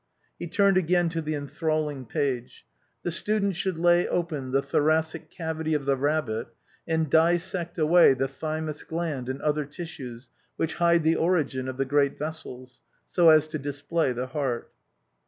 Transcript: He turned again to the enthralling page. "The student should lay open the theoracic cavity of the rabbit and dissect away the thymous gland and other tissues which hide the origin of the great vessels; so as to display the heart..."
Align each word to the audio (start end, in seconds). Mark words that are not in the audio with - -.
He 0.39 0.47
turned 0.47 0.77
again 0.77 1.09
to 1.09 1.21
the 1.21 1.35
enthralling 1.35 2.07
page. 2.07 2.65
"The 3.03 3.11
student 3.11 3.55
should 3.55 3.77
lay 3.77 4.07
open 4.07 4.49
the 4.49 4.63
theoracic 4.63 5.29
cavity 5.29 5.75
of 5.75 5.85
the 5.85 5.95
rabbit 5.95 6.47
and 6.87 7.07
dissect 7.07 7.77
away 7.77 8.15
the 8.15 8.27
thymous 8.27 8.81
gland 8.83 9.29
and 9.29 9.39
other 9.43 9.63
tissues 9.63 10.31
which 10.55 10.73
hide 10.81 11.03
the 11.03 11.17
origin 11.17 11.67
of 11.67 11.77
the 11.77 11.85
great 11.85 12.17
vessels; 12.17 12.79
so 13.05 13.29
as 13.29 13.47
to 13.49 13.59
display 13.59 14.11
the 14.11 14.25
heart..." 14.25 14.71